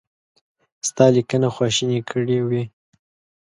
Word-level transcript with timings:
ستا 0.87 1.05
لیکنه 1.15 1.47
خواشینی 1.55 1.99
کړی 2.09 2.39
وي. 2.49 2.63